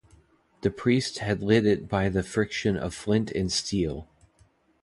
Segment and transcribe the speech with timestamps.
[0.61, 4.07] The priest had lit it by the friction of flint and steel.